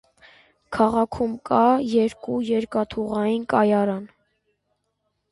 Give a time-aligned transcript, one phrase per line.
[0.75, 1.59] Քաղաքում կա
[1.91, 4.09] երկու երկաթուղային կայարան։